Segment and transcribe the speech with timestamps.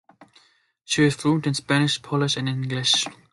[0.83, 3.05] She is fluent in Spanish, Polish and English.